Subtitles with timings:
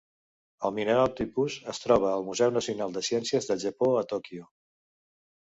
[0.67, 4.49] El mineral tipus es troba al Museu Nacional de Ciències del Japó a Tòquio.